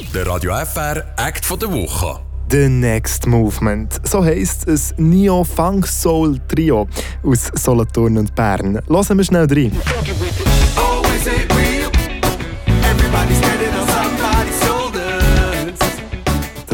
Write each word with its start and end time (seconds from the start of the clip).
Der 0.00 0.26
Radio 0.26 0.52
FR 0.52 1.04
Act 1.16 1.44
von 1.44 1.58
der 1.58 1.72
Woche. 1.72 2.18
The 2.50 2.68
Next 2.68 3.26
Movement. 3.26 4.00
So 4.02 4.24
heisst 4.24 4.66
es 4.66 4.92
Neo 4.96 5.44
Funk 5.44 5.86
Soul 5.86 6.40
Trio 6.48 6.88
aus 7.22 7.52
Solothurn 7.54 8.18
und 8.18 8.34
Bern. 8.34 8.80
Hören 8.88 9.18
wir 9.18 9.24
schnell 9.24 9.46
rein. 9.46 9.72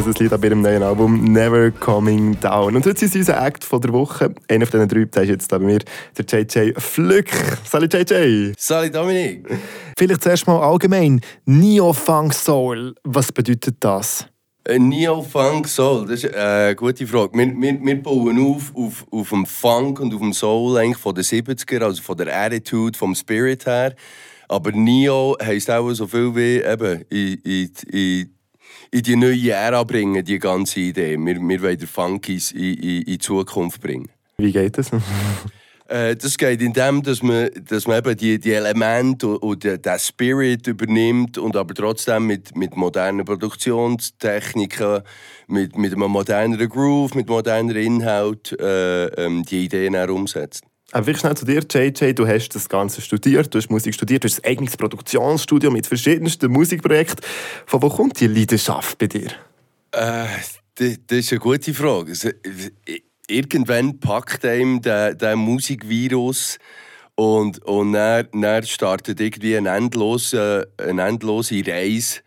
Das 0.00 0.06
ist 0.06 0.14
das 0.14 0.22
Lied 0.22 0.32
ab 0.32 0.42
ihrem 0.42 0.62
neuen 0.62 0.82
Album 0.82 1.24
Never 1.24 1.70
Coming 1.72 2.40
Down. 2.40 2.74
Und 2.74 2.86
heute 2.86 3.04
ist 3.04 3.14
unser 3.14 3.38
Act 3.46 3.62
von 3.62 3.82
der 3.82 3.92
Woche. 3.92 4.34
Einer 4.48 4.64
von 4.64 4.80
diesen 4.80 4.88
drei 4.88 5.04
der 5.04 5.22
ist 5.24 5.28
jetzt 5.28 5.50
bei 5.50 5.58
mir, 5.58 5.80
der 6.16 6.24
JJ 6.24 6.72
Flück. 6.78 7.28
Salut 7.64 7.92
JJ. 7.92 8.54
Salut 8.56 8.94
Dominik. 8.94 9.46
Vielleicht 9.98 10.22
zuerst 10.22 10.46
mal 10.46 10.58
allgemein. 10.58 11.20
Neo 11.44 11.92
Funk 11.92 12.32
Soul. 12.32 12.94
Was 13.04 13.30
bedeutet 13.30 13.76
das? 13.80 14.26
Äh, 14.64 14.78
Neo 14.78 15.20
Funk 15.20 15.68
Soul, 15.68 16.06
das 16.06 16.24
ist 16.24 16.34
eine 16.34 16.74
gute 16.74 17.06
Frage. 17.06 17.36
Wir, 17.36 17.48
wir, 17.54 17.78
wir 17.78 18.02
bauen 18.02 18.40
auf, 18.40 18.72
auf, 18.74 19.06
auf 19.10 19.28
dem 19.28 19.44
Funk 19.44 20.00
und 20.00 20.14
auf 20.14 20.20
dem 20.20 20.32
Soul 20.32 20.78
eigentlich 20.78 20.96
von 20.96 21.14
den 21.14 21.24
70er, 21.24 21.82
also 21.82 22.00
von 22.00 22.16
der 22.16 22.34
Attitude, 22.34 22.96
vom 22.96 23.14
Spirit 23.14 23.66
her. 23.66 23.94
Aber 24.48 24.72
Neo 24.72 25.36
heisst 25.42 25.70
auch 25.70 25.92
so 25.92 26.06
viel 26.06 26.34
wie 26.34 26.62
eben 26.62 27.02
in, 27.10 27.34
in, 27.44 27.70
in, 27.92 28.39
in 28.90 29.02
die 29.02 29.16
neue 29.16 29.52
Ära 29.52 29.84
bringen, 29.84 30.24
die 30.24 30.38
ganze 30.38 30.80
Idee. 30.80 31.16
Wir, 31.18 31.36
wir 31.36 31.62
wollen 31.62 31.78
den 31.78 31.86
Funk 31.86 32.28
in, 32.28 32.40
in, 32.54 32.74
in 32.74 33.04
die 33.04 33.18
Zukunft 33.18 33.80
bringen. 33.80 34.08
Wie 34.38 34.52
geht 34.52 34.78
das? 34.78 34.90
Äh, 35.90 36.14
das 36.14 36.38
geht 36.38 36.62
in 36.62 36.72
dem, 36.72 37.02
dass 37.02 37.20
man, 37.20 37.50
dass 37.68 37.88
man 37.88 37.98
eben 37.98 38.16
die, 38.16 38.38
die 38.38 38.52
Elemente 38.52 39.26
und, 39.26 39.64
und 39.64 39.64
den 39.64 39.98
Spirit 39.98 40.68
übernimmt 40.68 41.36
und 41.36 41.56
aber 41.56 41.74
trotzdem 41.74 42.28
mit, 42.28 42.56
mit 42.56 42.76
modernen 42.76 43.24
Produktionstechniken, 43.24 45.00
mit, 45.48 45.76
mit 45.76 45.92
einem 45.92 46.12
moderneren 46.12 46.68
Groove, 46.68 47.16
mit 47.16 47.28
moderneren 47.28 47.82
Inhalt 47.82 48.56
äh, 48.60 49.06
ähm, 49.06 49.42
die 49.42 49.64
Ideen 49.64 49.96
umsetzt. 50.08 50.62
Aber 50.92 51.06
wirklich 51.06 51.20
schnell 51.20 51.36
zu 51.36 51.44
dir, 51.44 51.62
JJ. 51.70 52.14
Du 52.14 52.26
hast 52.26 52.48
das 52.50 52.68
Ganze 52.68 53.00
studiert, 53.00 53.54
du 53.54 53.58
hast 53.58 53.70
Musik 53.70 53.94
studiert, 53.94 54.24
du 54.24 54.28
hast 54.28 54.44
ein 54.44 54.50
eigenes 54.50 54.76
Produktionsstudio 54.76 55.70
mit 55.70 55.86
verschiedensten 55.86 56.50
Musikprojekten. 56.50 57.24
Von 57.66 57.82
wo 57.82 57.88
kommt 57.88 58.18
die 58.20 58.26
Leidenschaft 58.26 58.98
bei 58.98 59.06
dir? 59.06 59.28
Äh, 59.92 60.26
das, 60.74 60.98
das 61.06 61.18
ist 61.18 61.32
eine 61.32 61.40
gute 61.40 61.74
Frage. 61.74 62.10
Also, 62.10 62.30
irgendwann 63.28 64.00
packt 64.00 64.44
einem 64.44 64.82
der, 64.82 65.14
der 65.14 65.36
Musikvirus 65.36 66.58
und, 67.14 67.62
und 67.64 67.92
dann, 67.92 68.28
dann 68.32 68.62
startet 68.64 69.20
irgendwie 69.20 69.56
eine 69.56 69.70
endlose, 69.70 70.72
eine 70.76 71.02
endlose 71.02 71.62
Reise, 71.66 72.20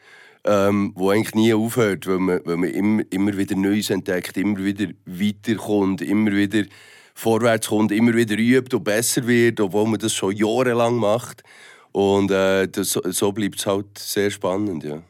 ähm, 0.46 0.94
die 0.98 1.10
eigentlich 1.10 1.36
nie 1.36 1.54
aufhört, 1.54 2.08
weil 2.08 2.20
man, 2.20 2.40
weil 2.46 2.58
man 2.58 2.70
immer, 2.70 3.04
immer 3.10 3.38
wieder 3.38 3.56
Neues 3.56 3.90
entdeckt, 3.90 4.38
immer 4.38 4.64
wieder 4.64 4.88
weiterkommt, 5.06 6.02
immer 6.02 6.32
wieder 6.32 6.64
vorwärts 7.14 7.68
kommt, 7.68 7.92
immer 7.92 8.14
wieder 8.14 8.38
übt 8.38 8.76
und 8.76 8.84
besser 8.84 9.26
wird, 9.28 9.60
obwohl 9.60 9.88
man 9.88 10.00
das 10.00 10.14
schon 10.14 10.36
jahrelang 10.36 10.96
macht. 10.96 11.44
Und 11.92 12.32
äh, 12.32 12.68
das, 12.68 12.92
so 12.92 13.32
bleibt 13.32 13.60
es 13.60 13.66
halt 13.66 13.98
sehr 13.98 14.32
spannend, 14.32 14.84
ja. 14.84 15.02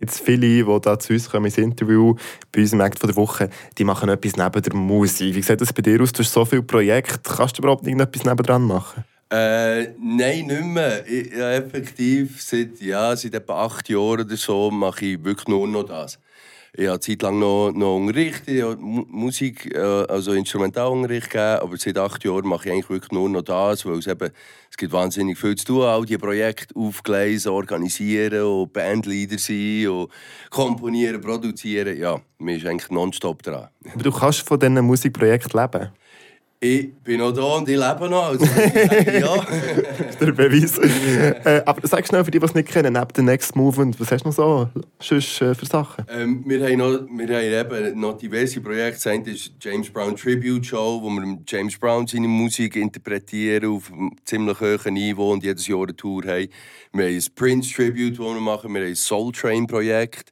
Jetzt 0.00 0.20
viele, 0.20 0.64
die 0.64 0.80
da 0.82 0.98
zu 0.98 1.12
uns 1.12 1.30
kommen 1.30 1.46
ins 1.46 1.58
Interview, 1.58 2.16
bei 2.50 2.62
uns 2.62 2.72
im 2.72 2.80
Act 2.80 2.98
von 2.98 3.08
der 3.08 3.16
Woche, 3.16 3.48
die 3.78 3.84
machen 3.84 4.08
etwas 4.08 4.36
neben 4.36 4.60
der 4.60 4.74
Musik. 4.74 5.36
Wie 5.36 5.42
sieht 5.42 5.60
das 5.60 5.72
bei 5.72 5.80
dir 5.80 6.02
aus? 6.02 6.10
Du 6.10 6.24
hast 6.24 6.32
so 6.32 6.44
viele 6.44 6.62
Projekte. 6.64 7.20
Kannst 7.36 7.56
du 7.56 7.62
überhaupt 7.62 7.86
irgendetwas 7.86 8.24
nebendran 8.24 8.62
machen? 8.62 9.04
Äh, 9.30 9.94
nein, 10.00 10.46
nicht 10.46 10.64
mehr. 10.64 11.06
Ich, 11.06 11.32
ja, 11.32 11.52
effektiv, 11.52 12.42
seit, 12.42 12.80
ja, 12.80 13.14
seit 13.14 13.34
etwa 13.34 13.64
acht 13.64 13.88
Jahren 13.88 14.22
oder 14.22 14.36
so 14.36 14.72
mache 14.72 15.04
ich 15.06 15.24
wirklich 15.24 15.46
nur 15.46 15.68
noch 15.68 15.84
das. 15.84 16.18
Ich 16.74 16.84
habe 16.84 16.92
eine 16.92 17.00
Zeit 17.00 17.20
lang 17.20 17.38
noch, 17.38 17.70
noch 17.70 17.96
unterrichtet, 17.96 18.48
ich 18.48 18.62
habe 18.62 18.78
Musik, 18.80 19.74
äh, 19.74 19.78
also 19.78 20.32
Instrumentalunterricht 20.32 21.28
gegeben, 21.28 21.60
aber 21.60 21.76
seit 21.76 21.98
acht 21.98 22.24
Jahren 22.24 22.48
mache 22.48 22.66
ich 22.66 22.72
eigentlich 22.72 22.88
wirklich 22.88 23.12
nur 23.12 23.28
noch 23.28 23.42
das, 23.42 23.84
weil 23.84 23.98
es 23.98 24.06
eben, 24.06 24.30
es 24.70 24.78
gibt 24.78 24.90
wahnsinnig 24.90 25.38
viel 25.38 25.54
zu 25.54 25.66
tun, 25.66 25.82
all 25.82 26.06
diese 26.06 26.18
Projekte 26.18 26.74
aufgleisen, 26.74 27.52
organisieren 27.52 28.42
und 28.42 28.72
Bandleader 28.72 29.36
sein 29.36 29.86
und 29.88 30.10
komponieren, 30.48 31.20
produzieren, 31.20 31.94
ja, 31.98 32.18
man 32.38 32.54
ist 32.54 32.64
eigentlich 32.64 32.90
nonstop 32.90 33.42
dran. 33.42 33.68
Aber 33.92 34.02
du 34.02 34.10
kannst 34.10 34.40
von 34.40 34.58
diesen 34.58 34.80
Musikprojekten 34.80 35.60
leben? 35.60 35.90
Ich 36.64 36.94
bin 37.02 37.18
noch 37.18 37.32
da 37.32 37.42
und 37.56 37.68
ich 37.68 37.76
lebe 37.76 38.08
noch. 38.08 38.28
Also 38.28 38.44
ja. 38.44 39.46
der 40.20 40.30
Beweis. 40.30 40.78
äh, 41.44 41.60
aber 41.66 41.84
sag 41.88 42.06
schnell 42.06 42.24
für 42.24 42.30
die, 42.30 42.38
die 42.38 42.44
es 42.46 42.54
nicht 42.54 42.68
kennen, 42.68 42.92
neben 42.92 43.08
dem 43.08 43.24
Next 43.24 43.56
Movement, 43.56 43.98
was 43.98 44.12
hast 44.12 44.22
du 44.22 44.28
noch 44.28 44.36
so 44.36 44.68
sonst, 45.00 45.42
äh, 45.42 45.56
für 45.56 45.66
Sachen? 45.66 46.06
Ähm, 46.08 46.44
wir 46.46 46.64
haben, 46.64 46.78
noch, 46.78 47.00
wir 47.10 47.36
haben 47.36 47.82
eben 47.82 48.00
noch 48.00 48.16
diverse 48.16 48.60
Projekte. 48.60 48.92
Das 48.92 49.06
eine 49.08 49.28
ist 49.28 49.54
James 49.60 49.90
Brown 49.90 50.14
Tribute 50.14 50.64
Show, 50.64 51.00
wo 51.02 51.10
wir 51.10 51.36
James 51.48 51.76
Brown 51.76 52.06
seine 52.06 52.28
Musik 52.28 52.76
interpretieren 52.76 53.68
auf 53.68 53.90
einem 53.92 54.12
ziemlich 54.24 54.60
hohen 54.60 54.94
Niveau 54.94 55.32
und 55.32 55.42
jedes 55.42 55.66
Jahr 55.66 55.82
eine 55.82 55.96
Tour 55.96 56.22
haben. 56.22 56.46
Wir 56.92 57.06
haben 57.06 57.14
ein 57.16 57.24
Prince 57.34 57.74
Tribute, 57.74 58.12
das 58.12 58.24
wir 58.24 58.40
machen. 58.40 58.72
Wir 58.72 58.82
haben 58.82 58.88
ein 58.88 58.94
Soul 58.94 59.32
Train 59.32 59.66
Projekt 59.66 60.30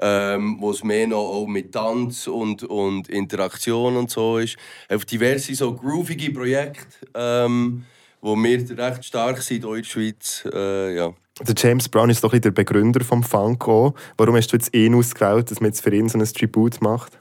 ähm, 0.00 0.56
wo 0.60 0.70
es 0.70 0.84
mehr 0.84 1.06
noch 1.06 1.18
auch 1.18 1.46
mit 1.46 1.72
Tanz 1.72 2.26
und, 2.26 2.62
und 2.64 3.08
Interaktion 3.08 3.96
und 3.96 4.10
so 4.10 4.38
ist. 4.38 4.56
Auf 4.88 5.04
diverse 5.04 5.54
so 5.54 5.74
groovige 5.74 6.30
Projekte, 6.30 6.86
ähm, 7.14 7.84
wo 8.20 8.36
wir 8.36 8.78
recht 8.78 9.04
stark 9.04 9.42
sind 9.42 9.64
in 9.64 9.74
der 9.74 9.84
Schweiz. 9.84 10.44
Äh, 10.52 10.96
ja. 10.96 11.12
Der 11.46 11.54
James 11.56 11.88
Brown 11.88 12.10
ist 12.10 12.24
doch 12.24 12.36
der 12.36 12.50
Begründer 12.50 13.04
vom 13.04 13.22
Funk 13.22 13.68
auch. 13.68 13.94
Warum 14.16 14.36
hast 14.36 14.52
du 14.52 14.56
jetzt 14.56 14.74
ihn 14.74 14.94
ausgewählt, 14.94 15.50
dass 15.50 15.60
man 15.60 15.70
jetzt 15.70 15.82
für 15.82 15.94
ihn 15.94 16.08
so 16.08 16.18
ein 16.18 16.24
Tribut 16.24 16.80
macht? 16.80 17.18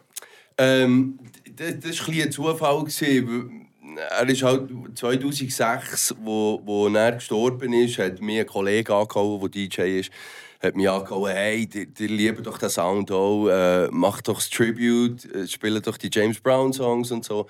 Ähm, 0.58 1.20
das, 1.56 1.80
das 1.80 2.08
war 2.08 2.14
ein, 2.14 2.22
ein 2.22 2.32
Zufall. 2.32 2.80
Gewesen. 2.80 3.68
Er 4.10 4.30
ist 4.30 4.44
halt 4.44 4.70
2006, 4.96 6.16
wo, 6.24 6.62
wo 6.64 6.88
er 6.88 7.14
gestorben 7.14 7.74
ist, 7.74 7.98
hat 7.98 8.22
mir 8.22 8.42
ein 8.42 8.48
Kollege 8.48 8.94
angehauen, 8.94 9.40
der 9.40 9.50
DJ 9.50 10.00
ist 10.00 10.12
hat 10.60 10.76
mich 10.76 10.90
angehauen, 10.90 11.32
hey, 11.32 11.68
die, 11.68 11.86
die 11.88 12.08
lieben 12.08 12.44
doch 12.44 12.58
den 12.58 12.70
Sound 12.70 13.12
auch, 13.12 13.48
äh, 13.48 13.88
mach 13.92 14.22
doch 14.22 14.36
das 14.36 14.50
Tribute, 14.50 15.26
äh, 15.34 15.48
spielen 15.48 15.82
doch 15.82 15.98
die 15.98 16.10
James 16.12 16.40
Brown 16.40 16.74
Songs 16.74 17.12
und 17.12 17.26
so. 17.26 17.48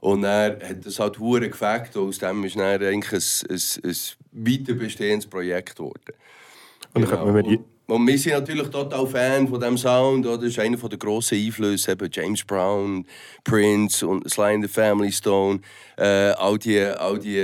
Und 0.00 0.24
er 0.24 0.58
hat 0.68 0.86
das 0.86 0.98
halt 1.00 1.18
hure 1.18 1.48
gefällt 1.48 1.96
und 1.96 2.08
aus 2.08 2.18
dem 2.18 2.44
ist 2.44 2.56
dann 2.56 2.82
eigentlich 2.82 3.12
ein, 3.12 3.56
ein, 3.56 3.90
ein 3.90 3.96
weiter 4.32 4.74
bestehendes 4.74 5.26
Projekt 5.26 5.76
geworden. 5.76 6.12
Und 6.94 7.10
dann 7.10 7.10
genau. 7.10 7.34
wir 7.34 7.58
und 7.88 8.06
wir 8.06 8.18
sind 8.18 8.32
natürlich 8.32 8.68
total 8.68 9.06
Fan 9.06 9.48
von 9.48 9.58
diesem 9.58 9.78
Sound. 9.78 10.26
Das 10.26 10.42
ist 10.42 10.58
einer 10.58 10.76
der 10.76 10.98
grossen 10.98 11.38
Einflüsse. 11.38 11.92
Eben 11.92 12.10
James 12.12 12.44
Brown, 12.44 13.06
Prince 13.44 14.06
und 14.06 14.28
Sly 14.28 14.56
and 14.56 14.64
the 14.64 14.68
Family 14.68 15.10
Stone. 15.10 15.60
Äh, 15.96 16.32
all 16.36 16.58
die, 16.58 16.82
all 16.82 17.18
die 17.18 17.38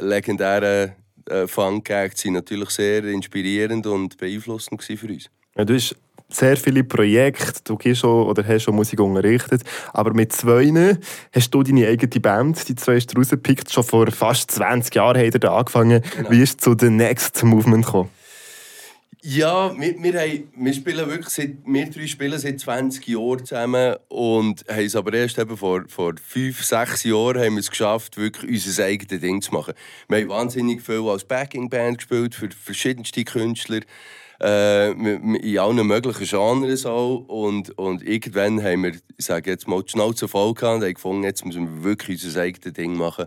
legendären 0.00 0.92
äh, 1.30 1.46
Fun-Gags 1.46 2.24
waren 2.24 2.34
natürlich 2.34 2.70
sehr 2.70 3.04
inspirierend 3.04 3.86
und 3.86 4.16
beeinflussend 4.16 4.82
für 4.82 5.06
uns. 5.06 5.30
Ja, 5.56 5.64
du 5.64 5.74
hast 5.74 5.96
sehr 6.28 6.56
viele 6.56 6.84
Projekte, 6.84 7.62
du 7.64 7.76
gehst 7.76 8.00
schon 8.00 8.26
oder 8.26 8.46
hast 8.46 8.64
schon 8.64 8.74
Musik 8.74 9.00
unterrichtet, 9.00 9.62
aber 9.92 10.12
mit 10.12 10.32
zwei 10.32 10.98
hast 11.32 11.50
du 11.50 11.62
deine 11.62 11.86
eigene 11.86 12.20
Band, 12.20 12.68
die 12.68 12.74
zwei 12.74 12.96
hast 12.96 13.14
du 13.14 13.18
rausgepickt, 13.18 13.72
schon 13.72 13.84
vor 13.84 14.10
fast 14.10 14.50
20 14.50 14.94
Jahren 14.94 15.18
hat 15.18 15.34
er 15.34 15.40
da 15.40 15.56
angefangen. 15.56 16.02
Genau. 16.16 16.30
Wie 16.30 16.42
ist 16.42 16.60
zu 16.60 16.76
The 16.78 16.90
Next 16.90 17.42
Movement 17.42 17.86
gekommen? 17.86 18.10
Ja, 19.20 19.74
wir, 19.76 20.00
wir, 20.00 20.20
haben, 20.20 20.48
wir 20.56 20.72
spielen 20.72 21.08
wirklich 21.08 21.28
seit, 21.28 21.56
wir 21.66 21.90
drei 21.90 22.06
spielen 22.06 22.38
seit 22.38 22.60
20 22.60 23.04
Jahren 23.08 23.44
zusammen 23.44 23.96
und 24.06 24.64
haben 24.68 24.84
es 24.84 24.94
aber 24.94 25.12
erst 25.12 25.38
eben 25.38 25.56
vor, 25.56 25.82
vor 25.88 26.14
fünf, 26.24 26.62
sechs 26.62 27.02
Jahren 27.02 27.42
haben 27.42 27.54
wir 27.54 27.60
es 27.60 27.70
geschafft, 27.70 28.16
wirklich 28.16 28.64
unser 28.64 28.84
eigenes 28.84 29.20
Ding 29.20 29.42
zu 29.42 29.52
machen. 29.52 29.74
Wir 30.08 30.18
haben 30.18 30.28
wahnsinnig 30.28 30.82
viel 30.82 31.02
als 31.08 31.24
Backing-Band 31.24 31.98
gespielt 31.98 32.36
für 32.36 32.48
verschiedenste 32.50 33.24
Künstler 33.24 33.80
äh, 34.40 34.92
in 34.92 35.58
allen 35.58 35.84
möglichen 35.84 36.26
Genres 36.26 36.86
auch. 36.86 37.24
Und, 37.26 37.76
und 37.76 38.04
irgendwann 38.04 38.62
haben 38.62 38.84
wir, 38.84 38.92
ich 39.16 39.26
sage 39.26 39.50
jetzt 39.50 39.66
mal, 39.66 39.82
die 39.82 39.90
Schnauze 39.90 40.28
voll 40.28 40.54
gehabt 40.54 40.76
und 40.76 40.84
haben 40.84 40.94
gefunden, 40.94 41.24
jetzt 41.24 41.44
müssen 41.44 41.78
wir 41.78 41.82
wirklich 41.82 42.24
unser 42.24 42.42
eigenes 42.42 42.72
Ding 42.72 42.94
machen. 42.94 43.26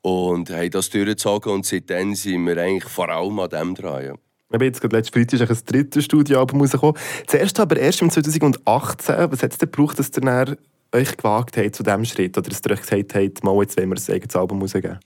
Und 0.00 0.48
haben 0.48 0.70
das 0.70 0.88
durchgezogen 0.88 1.52
und 1.52 1.66
seitdem 1.66 2.14
sind 2.14 2.46
wir 2.46 2.56
eigentlich 2.56 2.90
vor 2.90 3.10
allem 3.10 3.38
an 3.40 3.50
dem 3.50 3.74
dran. 3.74 4.04
Ja. 4.04 4.14
Ich 4.50 4.60
jetzt 4.62 4.80
gerade 4.80 4.96
letztes 4.96 5.14
Freitag 5.14 5.50
ein 5.50 5.58
drittes 5.66 6.04
Studioalbum 6.06 6.60
rausgekommen. 6.62 6.96
Zuerst 7.26 7.60
aber 7.60 7.76
erst 7.76 8.00
im 8.00 8.08
2018. 8.08 9.30
Was 9.30 9.42
hat 9.42 9.52
es 9.52 9.58
denn 9.58 9.70
gebraucht, 9.70 9.98
dass 9.98 10.10
ihr 10.16 10.56
euch 10.92 11.16
gewagt 11.18 11.58
habt 11.58 11.76
zu 11.76 11.82
diesem 11.82 12.04
Schritt? 12.06 12.38
Oder 12.38 12.48
dass 12.48 12.62
ihr 12.64 12.72
euch 12.72 12.80
gesagt 12.80 13.14
habt, 13.14 13.44
mal, 13.44 13.60
jetzt 13.60 13.76
wollen 13.76 13.90
wir 13.90 13.96
ein 13.96 14.14
eigenes 14.14 14.36
Album 14.36 14.62
rausgeben? 14.62 15.00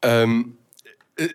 Ähm, 0.00 0.56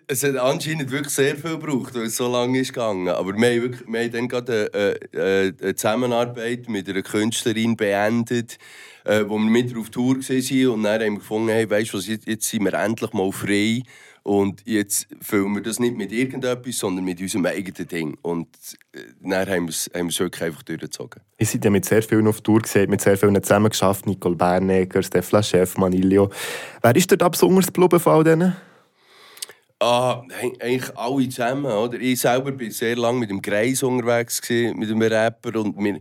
es 0.08 0.24
hat 0.24 0.36
anscheinend 0.36 0.90
wirklich 0.90 1.14
sehr 1.14 1.36
viel 1.36 1.52
gebraucht, 1.52 1.94
weil 1.94 2.06
es 2.06 2.16
so 2.16 2.26
lange 2.26 2.58
ist 2.58 2.72
gegangen. 2.72 3.08
Aber 3.08 3.32
wir 3.32 3.48
haben, 3.48 3.62
wirklich, 3.62 3.86
wir 3.86 4.00
haben 4.00 4.12
dann 4.12 4.28
gerade 4.28 4.98
eine, 5.12 5.54
eine, 5.62 5.74
Zusammenarbeit 5.76 6.68
mit 6.68 6.88
einer 6.88 7.02
Künstlerin 7.02 7.76
beendet, 7.76 8.58
äh, 9.04 9.24
wo 9.24 9.38
wir 9.38 9.48
mit 9.48 9.76
auf 9.76 9.90
Tour 9.90 10.16
waren. 10.16 10.68
Und 10.68 10.82
dann 10.82 11.00
haben 11.00 11.12
wir 11.12 11.18
gefunden, 11.18 11.50
hey, 11.50 11.70
weißt 11.70 11.92
du 11.92 11.98
jetzt 11.98 12.42
sind 12.42 12.64
wir 12.64 12.74
endlich 12.74 13.12
mal 13.12 13.30
frei 13.30 13.84
Und 14.28 14.60
jetzt 14.66 15.06
füllen 15.22 15.54
wir 15.54 15.62
das 15.62 15.78
nicht 15.78 15.96
mit 15.96 16.12
irgendetwas, 16.12 16.76
sondern 16.76 17.02
mit 17.02 17.18
unserem 17.18 17.46
eigenen 17.46 17.88
Ding. 17.88 18.18
Und 18.20 18.46
äh, 18.92 18.98
dann 19.22 19.48
haben 19.48 19.64
wir 19.64 19.70
es, 19.70 19.90
haben 19.94 20.02
wir 20.02 20.08
es 20.08 20.20
wirklich 20.20 20.42
einfach 20.42 20.62
durchgezogen. 20.64 21.22
Ihr 21.38 21.46
seid 21.46 21.64
ja 21.64 21.70
mit 21.70 21.86
sehr 21.86 22.02
vielen 22.02 22.26
auf 22.26 22.42
Tour 22.42 22.60
gesehen, 22.60 22.90
mit 22.90 23.00
sehr 23.00 23.16
vielen 23.16 23.42
zusammengeschafft. 23.42 24.06
Nicole 24.06 24.36
Bernegger, 24.36 25.02
Stefla 25.02 25.42
Chef, 25.42 25.78
Manilio. 25.78 26.30
Wer 26.82 26.94
ist 26.94 27.10
dort 27.10 27.32
besonders 27.32 27.68
geblieben 27.68 27.98
von 27.98 28.12
all 28.12 28.24
denen? 28.24 28.54
Ah, 29.80 30.24
eigentlich 30.60 30.96
alle 30.96 31.28
zusammen, 31.28 31.66
oder? 31.66 32.00
Ich 32.00 32.20
selber 32.20 32.58
war 32.58 32.70
sehr 32.70 32.96
lange 32.96 33.20
mit 33.20 33.30
dem 33.30 33.40
Greis 33.40 33.84
unterwegs, 33.84 34.42
gewesen, 34.42 34.76
mit 34.76 34.90
einem 34.90 35.02
Rapper 35.02 35.60
und 35.60 35.76
wir, 35.78 36.00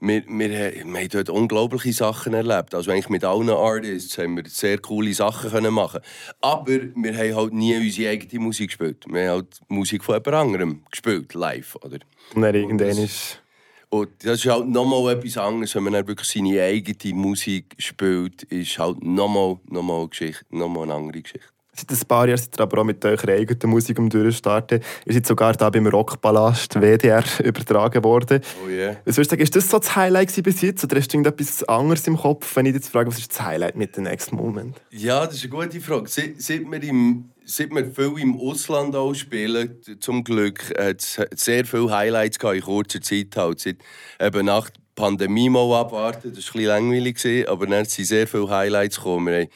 wir, 0.00 0.22
wir, 0.26 0.48
wir 0.48 0.82
haben 0.82 1.08
dort 1.10 1.28
unglaubliche 1.28 1.92
Sachen 1.92 2.32
erlebt. 2.32 2.74
Also 2.74 2.90
eigentlich 2.90 3.10
mit 3.10 3.24
allen 3.24 3.50
Artists 3.50 4.16
haben 4.16 4.36
wir 4.36 4.44
sehr 4.46 4.78
coole 4.78 5.12
Sachen 5.12 5.50
können 5.50 5.74
machen 5.74 6.00
Aber 6.40 6.72
wir 6.72 7.18
haben 7.18 7.36
halt 7.36 7.52
nie 7.52 7.76
unsere 7.76 8.12
eigene 8.12 8.42
Musik 8.42 8.68
gespielt. 8.68 9.04
Wir 9.06 9.28
haben 9.28 9.36
halt 9.36 9.60
Musik 9.68 10.04
von 10.04 10.14
jemand 10.14 10.34
anderem 10.34 10.82
gespielt, 10.90 11.34
live, 11.34 11.76
oder? 11.82 11.98
Und 12.34 12.42
dann 12.42 12.54
irgendwann 12.54 12.96
ist... 12.96 13.42
Und 13.90 14.08
das 14.22 14.44
ist 14.44 14.50
halt 14.50 14.68
nochmal 14.68 15.14
etwas 15.14 15.36
anderes, 15.36 15.74
wenn 15.74 15.82
man 15.82 15.94
dann 15.94 16.06
wirklich 16.06 16.28
seine 16.28 16.62
eigene 16.62 17.14
Musik 17.14 17.74
spielt, 17.78 18.42
ist 18.44 18.78
halt 18.78 19.02
nochmal, 19.02 19.58
nochmal 19.68 20.08
Geschichte, 20.08 20.44
nochmal 20.50 20.84
eine 20.84 20.94
andere 20.94 21.22
Geschichte. 21.22 21.48
Seit 21.78 21.92
ein 21.92 22.08
paar 22.08 22.26
Jahren 22.26 22.38
seid 22.38 22.58
ihr 22.58 22.62
aber 22.62 22.80
auch 22.80 22.84
mit 22.84 23.04
eurer 23.04 23.28
eigenen 23.28 23.70
Musik 23.70 24.00
um 24.00 24.10
durchstarten. 24.10 24.80
Ihr 25.06 25.14
seid 25.14 25.26
sogar 25.26 25.52
da 25.52 25.70
beim 25.70 25.86
Rockpalast 25.86 26.74
WDR 26.74 27.22
übertragen 27.44 28.02
worden. 28.02 28.40
Oh 28.64 28.68
yeah. 28.68 28.96
Was 29.04 29.16
würdest 29.16 29.30
du 29.30 29.36
sagen, 29.36 29.42
ist 29.42 29.54
das 29.54 29.70
so 29.70 29.78
das 29.78 29.94
Highlight 29.94 30.42
bis 30.42 30.60
jetzt? 30.60 30.82
Oder 30.82 30.96
hast 30.96 31.12
du 31.12 31.18
irgendetwas 31.18 31.62
anderes 31.64 32.04
im 32.08 32.16
Kopf, 32.16 32.56
wenn 32.56 32.66
ich 32.66 32.74
jetzt 32.74 32.88
frage, 32.88 33.08
was 33.08 33.18
ist 33.18 33.30
das 33.30 33.42
Highlight 33.42 33.76
mit 33.76 33.96
dem 33.96 34.04
Next 34.04 34.32
Moment? 34.32 34.80
Ja, 34.90 35.24
das 35.24 35.36
ist 35.36 35.44
eine 35.44 35.50
gute 35.50 35.80
Frage. 35.80 36.08
Seit, 36.08 36.48
wir, 36.48 36.82
im, 36.82 37.30
seit 37.44 37.70
wir 37.70 37.86
viel 37.86 38.22
im 38.22 38.40
Ausland 38.40 38.96
auch 38.96 39.14
spielen, 39.14 39.80
zum 40.00 40.24
Glück, 40.24 40.76
hat 40.76 41.00
es 41.00 41.20
sehr 41.36 41.64
viele 41.64 41.92
Highlights 41.92 42.40
gehabt 42.40 42.56
in 42.56 42.62
kurzer 42.62 43.00
Zeit. 43.00 43.36
Halt. 43.36 43.60
Seit, 43.60 43.76
eben 44.20 44.46
nach 44.46 44.68
der 44.68 44.80
Pandemie 44.96 45.48
mal 45.48 45.80
abwarten, 45.80 46.32
das 46.34 46.52
war 46.52 46.60
ein 46.60 46.90
bisschen 46.90 47.22
langweilig, 47.22 47.48
aber 47.48 47.66
dann 47.68 47.84
sind 47.84 48.06
sehr 48.06 48.26
viele 48.26 48.50
Highlights 48.50 48.96
gekommen. 48.96 49.26
Wir 49.28 49.48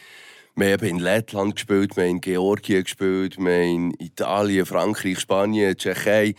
wir 0.54 0.72
haben 0.72 0.86
in 0.86 0.98
Lettland 0.98 1.56
gespielt, 1.56 1.96
wir 1.96 2.04
haben 2.04 2.10
in 2.10 2.20
Georgien 2.20 2.84
gespielt, 2.84 3.38
wir 3.38 3.52
haben 3.52 3.92
in 3.92 3.94
Italien, 3.98 4.66
Frankreich, 4.66 5.18
Spanien, 5.18 5.76
Tschechei. 5.76 6.34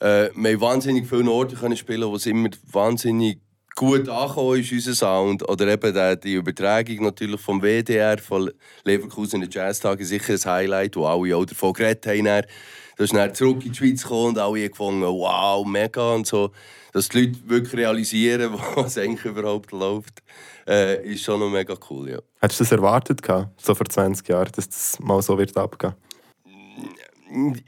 Äh, 0.00 0.28
wir 0.34 0.52
haben 0.52 0.60
wahnsinnig 0.60 1.08
viele 1.08 1.30
Orte 1.30 1.56
können 1.56 1.76
spielen, 1.76 2.08
wo 2.08 2.16
es 2.16 2.26
immer 2.26 2.50
wahnsinnig 2.70 3.38
gut 3.74 4.08
angekommen 4.08 4.60
ist, 4.60 4.72
unser 4.72 4.94
Sound. 4.94 5.48
Oder 5.48 5.68
eben 5.68 6.20
die 6.20 6.34
Übertragung 6.34 7.02
natürlich 7.02 7.40
vom 7.40 7.62
WDR, 7.62 8.18
von 8.18 8.50
Leverkusen 8.84 9.42
in 9.42 9.48
den 9.48 9.50
Jazztagen, 9.50 10.04
sicher 10.04 10.34
ein 10.34 10.44
Highlight, 10.44 10.96
wo 10.96 11.06
alle 11.06 11.36
auch 11.36 11.44
davon 11.44 11.72
geredet 11.72 12.06
haben. 12.06 12.46
Dann. 12.96 13.06
Das 13.06 13.10
ist 13.10 13.14
dann 13.14 13.34
zurück 13.34 13.64
in 13.64 13.72
die 13.72 13.78
Schweiz 13.78 14.02
gekommen 14.02 14.28
und 14.28 14.38
alle 14.38 14.68
gefunden, 14.68 15.02
wow, 15.02 15.66
mega 15.66 16.14
und 16.14 16.26
so. 16.26 16.50
Dass 16.92 17.08
die 17.08 17.26
Leute 17.26 17.38
wirklich 17.46 17.74
realisieren, 17.74 18.54
was 18.74 18.98
eigentlich 18.98 19.24
überhaupt 19.24 19.72
läuft 19.72 20.22
äh, 20.66 21.12
ist 21.12 21.22
schon 21.22 21.40
noch 21.40 21.50
mega 21.50 21.74
cool, 21.90 22.10
ja. 22.10 22.18
Hättest 22.40 22.60
du 22.60 22.64
das 22.64 22.72
erwartet, 22.72 23.20
so 23.56 23.74
vor 23.74 23.86
20 23.86 24.28
Jahren, 24.28 24.50
dass 24.54 24.68
das 24.68 24.98
mal 25.00 25.22
so 25.22 25.38
wird 25.38 25.56
abgehen? 25.56 25.94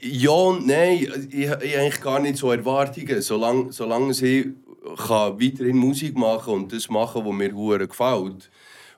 Ja 0.01 0.31
und 0.31 0.67
nein. 0.67 1.07
Ich, 1.29 1.39
ich 1.39 1.49
habe 1.49 1.63
eigentlich 1.63 2.01
gar 2.01 2.19
nicht 2.19 2.37
so 2.37 2.51
Erwartungen. 2.51 3.21
Solange, 3.21 3.71
solange 3.71 4.13
sie 4.13 4.55
kann 4.97 5.39
weiterhin 5.39 5.77
Musik 5.77 6.17
machen 6.17 6.53
und 6.53 6.73
das 6.73 6.89
machen, 6.89 7.25
was 7.25 7.33
mir 7.33 7.53
hure 7.53 7.87
gefällt. 7.87 8.49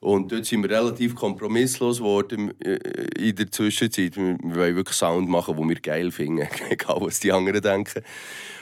Und 0.02 0.32
dort 0.32 0.48
sind 0.48 0.64
wir 0.64 0.72
relativ 0.72 1.14
kompromisslos 1.14 2.00
geworden 2.00 2.60
äh, 2.60 2.78
in 3.20 3.36
der 3.36 3.52
Zwischenzeit. 3.52 4.18
Wir 4.18 4.36
wollen 4.42 4.76
wirklich 4.76 4.98
Sound 4.98 5.30
machen, 5.30 5.56
den 5.56 5.70
wir 5.70 5.80
geil 5.80 6.12
finden, 6.12 6.48
egal 6.70 6.98
was 7.02 7.20
die 7.20 7.32
anderen 7.32 7.62
denken. 7.62 8.02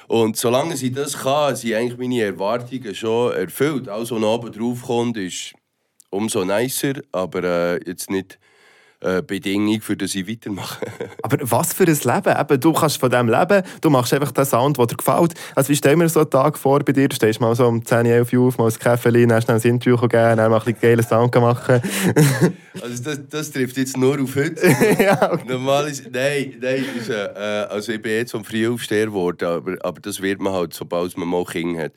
Und 0.10 0.36
solange 0.36 0.76
sie 0.76 0.92
das 0.92 1.18
kann, 1.20 1.56
sind 1.56 1.76
eigentlich 1.76 1.98
meine 1.98 2.24
Erwartungen 2.24 2.94
schon 2.94 3.32
erfüllt. 3.34 3.88
Alles, 3.88 4.12
was 4.12 4.22
oben 4.22 4.52
drauf 4.52 4.82
kommt, 4.82 5.16
ist 5.16 5.54
umso 6.10 6.44
nicer, 6.44 6.96
aber 7.14 7.44
äh, 7.44 7.90
jetzt 7.90 8.10
nicht 8.10 8.38
äh, 9.02 9.22
Bedingung, 9.22 9.82
für 9.82 9.96
das 9.96 10.14
ich 10.14 10.28
weitermache. 10.28 10.86
Aber 11.24 11.38
was 11.42 11.74
für 11.74 11.84
ein 11.84 11.88
Leben? 11.88 12.38
Eben, 12.38 12.60
du 12.60 12.74
kannst 12.74 13.00
von 13.00 13.10
dem 13.10 13.30
leben, 13.30 13.64
du 13.82 13.90
machst 13.90 14.14
einfach 14.14 14.32
den 14.32 14.46
Sound, 14.46 14.78
der 14.78 14.88
dir 14.88 14.98
gefällt. 14.98 15.34
Also 15.56 15.70
wie 15.70 15.76
stell 15.76 15.96
mir 15.96 16.10
so 16.10 16.20
einen 16.20 16.30
Tag 16.30 16.58
vor 16.58 16.80
bei 16.80 16.92
dir? 16.92 17.08
Du 17.08 17.16
stehst 17.16 17.40
mal 17.40 17.56
so 17.56 17.66
um 17.66 17.86
10, 17.86 18.06
11 18.06 18.34
Uhr 18.34 18.48
auf, 18.48 18.58
mal 18.58 18.68
ein 18.68 18.78
Kaffee, 18.78 19.26
dann 19.26 19.42
schnell 19.42 19.58
ein 19.58 19.62
Interview 19.62 19.96
geben, 19.96 20.12
dann 20.12 20.38
mal 20.38 20.58
ein 20.58 20.64
bisschen 20.66 20.82
geilen 20.82 21.04
Sound 21.04 21.34
machen. 21.36 21.82
also 22.82 23.04
das, 23.04 23.20
das, 23.30 23.52
trifft 23.52 23.78
jetzt 23.78 23.96
nur 23.96 24.20
auf 24.22 24.36
heute. 24.36 24.68
ja, 25.00 25.32
okay. 25.32 25.44
Normal 25.48 25.88
ist, 25.88 26.12
nein, 26.12 26.56
nein 26.60 26.86
ist, 26.98 27.10
äh, 27.10 27.68
also 27.70 27.94
ich 27.94 28.02
bin 28.02 28.12
jetzt 28.12 28.32
vom 28.32 28.44
Frühaufsteher 28.44 29.06
geworden, 29.06 29.46
aber, 29.46 29.78
aber 29.82 30.02
das 30.02 30.22
wird 30.22 30.42
man 30.42 30.54
halt, 30.54 30.74
sobald 30.74 31.18
man 31.18 31.28
mal 31.28 31.46
Kinder 31.46 31.84
hat. 31.84 31.94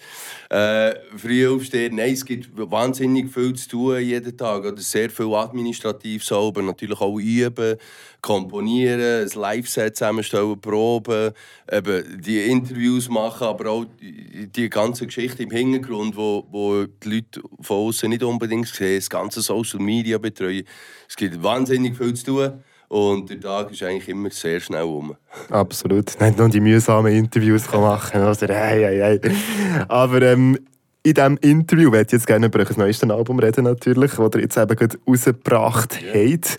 Äh, 0.51 0.95
Frühaufsteher, 1.17 1.91
nein, 1.91 2.13
es 2.13 2.25
gibt 2.25 2.49
wahnsinnig 2.55 3.33
viel 3.33 3.55
zu 3.55 3.69
tun 3.69 4.01
jeden 4.01 4.37
Tag, 4.37 4.65
oder 4.65 4.81
sehr 4.81 5.11
viel 5.11 5.35
administrativ 5.35 6.25
sauber, 6.25 6.63
natürlich 6.63 6.92
natürlich 6.93 7.01
auch 7.01 7.19
üben, 7.19 7.77
komponieren, 8.21 9.01
ein 9.01 9.41
Live-Set 9.41 9.97
zusammenstellen, 9.97 10.61
proben, 10.61 11.33
eben 11.71 12.21
die 12.21 12.41
Interviews 12.41 13.09
machen, 13.09 13.47
aber 13.47 13.71
auch 13.71 13.87
die 14.01 14.69
ganze 14.69 15.07
Geschichte 15.07 15.43
im 15.43 15.51
Hintergrund, 15.51 16.17
wo, 16.17 16.47
wo 16.51 16.85
die 16.85 17.09
Leute 17.09 17.43
von 17.61 17.89
außen 17.89 18.09
nicht 18.09 18.23
unbedingt 18.23 18.69
sehen, 18.69 18.97
das 18.97 19.11
ganze 19.11 19.41
Social 19.43 19.81
Media 19.81 20.19
betreuen. 20.19 20.65
Es 21.09 21.17
gibt 21.17 21.43
wahnsinnig 21.43 21.97
viel 21.97 22.15
zu 22.15 22.25
tun. 22.27 22.53
Und 22.89 23.31
der 23.31 23.41
Tag 23.41 23.71
ist 23.73 23.83
eigentlich 23.83 24.11
immer 24.11 24.29
sehr 24.29 24.61
schnell 24.61 24.83
um. 24.83 25.17
Absolut. 25.49 26.21
Nicht 26.21 26.37
nur 26.37 26.51
die 26.51 26.61
mühsamen 26.61 27.11
Interviews 27.11 27.67
machen. 27.73 28.21
Also, 28.21 28.47
hey, 28.47 28.83
hey, 28.83 29.19
hey. 29.23 29.87
Aber 29.89 30.21
ähm, 30.21 30.59
in 31.03 31.15
diesem 31.15 31.37
Interview 31.39 31.91
werde 31.91 32.07
ich 32.07 32.13
jetzt 32.13 32.27
gerne 32.27 32.47
über 32.47 32.61
euer 32.61 32.77
neuestes 32.77 33.11
Album 33.11 33.39
reden, 33.39 33.65
natürlich, 33.65 34.13
das 34.13 34.35
ihr 34.35 34.41
jetzt 34.41 34.57
eben 34.57 34.77
gerade 34.77 34.99
rausgebracht 35.07 36.01
yeah. 36.03 36.33
habt. 36.33 36.57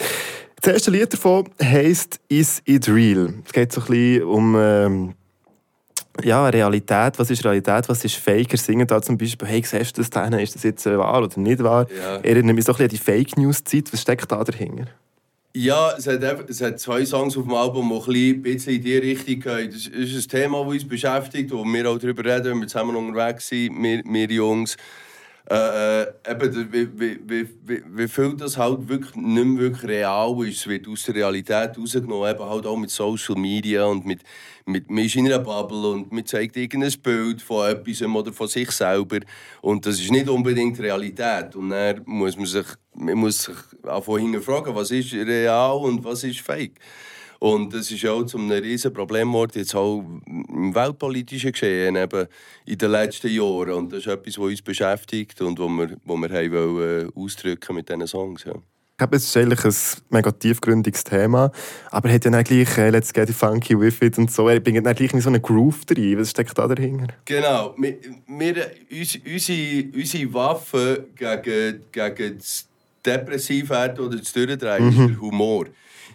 Das 0.62 0.74
erste 0.74 0.92
Lied 0.92 1.14
davon 1.14 1.50
heisst 1.62 2.20
«Is 2.30 2.62
it 2.66 2.88
real?». 2.88 3.34
Es 3.46 3.54
geht 3.54 3.72
so 3.72 3.82
ein 3.82 3.88
bisschen 3.88 4.24
um 4.24 4.56
ähm, 4.58 5.14
ja, 6.24 6.48
Realität. 6.48 7.18
Was 7.18 7.30
ist 7.30 7.44
Realität, 7.44 7.90
was 7.90 8.04
ist 8.06 8.16
Fake? 8.16 8.52
Er 8.52 8.58
singt 8.58 8.92
da 8.92 9.02
zum 9.02 9.18
Beispiel 9.18 9.48
«Hey, 9.48 9.64
siehst 9.66 9.98
du 9.98 10.02
das 10.02 10.10
denn? 10.10 10.34
Ist 10.34 10.56
das 10.56 10.64
jetzt 10.64 10.86
wahr 10.86 11.24
oder 11.24 11.40
nicht 11.40 11.64
wahr?» 11.64 11.88
ja. 11.90 12.18
Er 12.18 12.26
erinnert 12.26 12.56
mich 12.56 12.66
so 12.66 12.74
ein 12.74 12.78
bisschen 12.78 12.86
an 12.86 12.90
die 12.90 12.98
Fake-News-Zeit. 12.98 13.92
Was 13.92 14.02
steckt 14.02 14.32
da 14.32 14.44
dahinter? 14.44 14.88
Ja, 15.56 15.96
es 15.96 16.08
hat, 16.08 16.24
es 16.50 16.62
hat 16.62 16.80
zwei 16.80 17.06
Songs 17.06 17.38
auf 17.38 17.44
dem 17.44 17.54
Album, 17.54 17.90
die 18.08 18.32
ein 18.32 18.42
bisschen 18.42 18.74
in 18.74 18.82
die 18.82 18.98
Richtung 18.98 19.40
gehen. 19.40 19.70
Das 19.72 19.86
ist 19.86 20.26
ein 20.26 20.28
Thema, 20.28 20.64
das 20.64 20.74
uns 20.74 20.88
beschäftigt, 20.88 21.52
wo 21.52 21.64
wir 21.64 21.88
auch 21.92 22.00
darüber 22.00 22.26
reden, 22.26 22.46
wenn 22.46 22.62
wir 22.62 22.68
zusammen 22.68 22.96
unterwegs 22.96 23.50
sind, 23.50 23.84
wir, 23.84 24.02
wir 24.04 24.28
Jungs. 24.32 24.76
Äh, 25.50 26.04
äh, 26.04 26.14
eben, 26.30 26.72
wie, 26.72 26.88
wie, 26.98 27.50
wie, 27.66 27.84
wie 27.86 28.08
viel 28.08 28.34
das 28.38 28.58
halt 28.58 28.88
wirklich 28.88 29.14
nicht 29.14 29.46
mehr 29.46 29.62
wirklich 29.64 29.92
real 29.92 30.48
ist. 30.48 30.66
Wird 30.68 30.88
aus 30.88 31.04
der 31.04 31.16
Realität 31.16 31.78
rausgenommen, 31.78 32.32
eben 32.32 32.50
halt 32.50 32.66
auch 32.66 32.78
mit 32.78 32.90
Social 32.90 33.36
Media 33.36 33.84
und 33.84 34.06
mit, 34.06 34.22
mit, 34.66 34.90
man 34.90 35.04
ist 35.04 35.18
in 35.18 35.26
einer 35.26 35.40
Bubble 35.40 35.90
und 35.90 36.14
man 36.14 36.26
zeigt 36.26 36.56
irgendein 36.56 36.94
Bild 37.02 37.42
von 37.42 37.70
etwas 37.70 38.02
oder 38.02 38.32
von 38.32 38.48
sich 38.48 38.72
selber 38.72 39.20
und 39.62 39.86
das 39.86 40.00
ist 40.00 40.12
nicht 40.12 40.30
unbedingt 40.30 40.80
Realität. 40.80 41.58
Und 41.58 41.72
dann 41.72 42.02
muss 42.06 42.38
man 42.38 42.46
sich, 42.46 42.68
man 42.94 43.18
muss 43.18 43.40
sich 43.40 43.56
auch 43.86 44.04
vorhin 44.04 44.42
fragen, 44.42 44.74
was 44.74 44.92
ist 44.92 45.14
real 45.14 45.76
und 45.76 46.06
was 46.06 46.24
ist 46.24 46.40
fake. 46.40 46.80
Und 47.44 47.74
das 47.74 47.92
ist 47.92 48.06
auch 48.06 48.24
zu 48.24 48.38
einem 48.38 48.52
riesen 48.52 48.94
Problem 48.94 49.28
geworden, 49.28 49.52
jetzt 49.56 49.76
auch 49.76 50.02
im 50.26 50.74
weltpolitischen 50.74 51.52
Geschehen 51.52 51.98
eben 51.98 52.26
in 52.66 52.78
den 52.78 52.92
letzten 52.92 53.28
Jahren. 53.28 53.72
Und 53.72 53.92
das 53.92 54.00
ist 54.00 54.08
etwas, 54.08 54.38
was 54.38 54.46
uns 54.46 54.62
beschäftigt 54.62 55.42
und 55.42 55.60
was 55.60 55.68
wir, 55.68 55.98
was 56.06 56.18
wir 56.22 56.30
haben 56.30 56.52
wollen, 56.54 57.10
äh, 57.10 57.20
ausdrücken 57.20 57.76
mit 57.76 57.90
diesen 57.90 58.08
Songs. 58.08 58.46
Ja. 58.46 58.54
Ich 58.54 58.98
glaube, 58.98 59.18
es 59.18 59.26
ist 59.26 59.36
eigentlich 59.36 59.66
ein 59.66 59.76
mega 60.10 60.32
tiefgründiges 60.32 61.04
Thema, 61.04 61.52
aber 61.92 62.08
er 62.08 62.16
hat 62.16 62.24
ja 62.24 62.32
dann 62.32 62.46
gleich 62.46 62.78
äh, 62.78 62.90
«Let's 62.92 63.12
get 63.12 63.30
funky 63.32 63.78
with 63.78 64.02
it» 64.02 64.18
und 64.18 64.32
so. 64.32 64.48
Er 64.48 64.62
bringt 64.62 64.86
dann 64.86 64.96
gleich 64.96 65.14
in 65.14 65.20
so 65.20 65.28
einen 65.28 65.42
Groove 65.42 65.82
rein. 65.90 66.18
Was 66.20 66.30
steckt 66.30 66.58
da 66.58 66.66
dahinter? 66.66 67.08
Genau. 67.26 67.76
Wir, 67.78 67.98
wir, 68.26 68.72
unsere, 68.90 69.84
unsere 69.94 70.34
Waffe 70.34 71.10
gegen, 71.14 71.82
gegen 71.92 72.38
das 72.38 72.70
Depressivwerden 73.06 74.06
oder 74.06 74.16
das 74.16 74.32
Durchdrehen 74.32 74.86
mhm. 74.86 74.90
ist 74.90 75.10
der 75.10 75.20
Humor. 75.20 75.66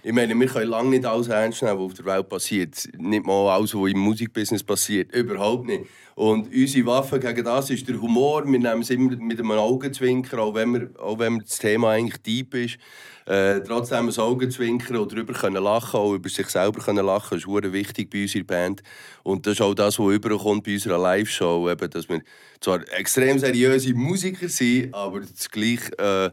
Ich 0.08 0.14
meine, 0.14 0.34
wir 0.40 0.46
können 0.46 0.70
lange 0.70 0.88
nicht 0.88 1.04
alles 1.04 1.28
ernst 1.28 1.62
nehmen, 1.62 1.78
was 1.80 1.84
auf 1.84 1.92
der 1.92 2.06
Welt 2.06 2.30
passiert. 2.30 2.88
Nicht 2.96 3.26
mal 3.26 3.50
alles, 3.50 3.74
was 3.74 3.90
im 3.90 3.98
Musikbusiness 3.98 4.64
passiert. 4.64 5.14
Überhaupt 5.14 5.66
nicht. 5.66 5.84
Und 6.14 6.50
unsere 6.50 6.86
Waffe 6.86 7.20
gegen 7.20 7.44
das 7.44 7.68
ist 7.68 7.86
der 7.86 8.00
Humor. 8.00 8.42
Wir 8.50 8.58
nehmen 8.58 8.80
es 8.80 8.88
immer 8.88 9.14
mit 9.16 9.38
einem 9.38 9.50
Augenzwinkern, 9.50 10.40
auch 10.40 10.54
wenn, 10.54 10.72
wir, 10.72 10.90
auch 10.98 11.18
wenn 11.18 11.40
das 11.40 11.58
Thema 11.58 11.90
eigentlich 11.90 12.22
deep 12.22 12.54
ist. 12.54 12.78
Äh, 13.26 13.60
trotzdem 13.60 14.08
ein 14.08 14.18
Augenzwinkern 14.18 14.96
und 14.96 15.12
darüber 15.12 15.34
können 15.34 15.62
lachen, 15.62 16.00
auch 16.00 16.14
über 16.14 16.30
sich 16.30 16.48
selber 16.48 16.80
können 16.80 17.04
lachen, 17.04 17.36
ist 17.36 17.44
sehr 17.44 17.72
wichtig 17.74 18.08
bei 18.08 18.22
unserer 18.22 18.44
Band. 18.44 18.82
Und 19.24 19.46
das 19.46 19.56
ist 19.56 19.60
auch 19.60 19.74
das, 19.74 19.98
was 19.98 20.14
überkommt 20.14 20.64
bei 20.64 20.72
unserer 20.72 20.96
Live-Show, 20.96 21.68
eben, 21.68 21.90
dass 21.90 22.08
wir 22.08 22.22
zwar 22.62 22.80
extrem 22.98 23.38
seriöse 23.38 23.92
Musiker 23.92 24.48
sind, 24.48 24.94
aber 24.94 25.20
das 25.20 25.50
gleich 25.50 25.80
äh, 25.98 26.30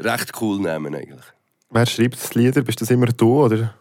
recht 0.00 0.30
cool 0.40 0.60
nehmen 0.60 0.94
eigentlich. 0.94 1.24
Wer 1.70 1.86
schreibt 1.86 2.34
die 2.34 2.38
Lieder? 2.38 2.62
Bist 2.62 2.80
das 2.80 2.90
immer 2.90 3.06
du, 3.06 3.44
oder? 3.44 3.74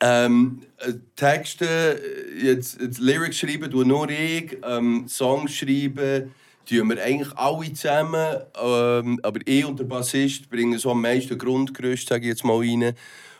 Ähm, 0.00 0.62
äh, 0.78 0.92
Texte, 1.16 1.66
äh, 1.66 2.46
jetzt, 2.46 2.80
jetzt 2.80 2.98
Lyrics 2.98 3.38
schreiben, 3.38 3.70
tue 3.70 3.84
nur 3.84 4.08
ich. 4.08 4.56
Ähm, 4.64 5.06
Songs 5.08 5.54
schreiben, 5.54 6.32
tun 6.68 6.88
wir 6.90 7.02
eigentlich 7.02 7.36
alle 7.36 7.72
zusammen. 7.72 8.36
Ähm, 8.60 9.20
aber 9.22 9.40
ich 9.44 9.64
und 9.64 9.78
der 9.78 9.84
Bassist 9.84 10.48
bringen 10.50 10.78
so 10.78 10.90
am 10.92 11.02
meisten 11.02 11.38
Grundgerüst, 11.38 12.08
sage 12.08 12.22
ich 12.22 12.28
jetzt 12.28 12.44
mal, 12.44 12.58
rein. 12.58 12.94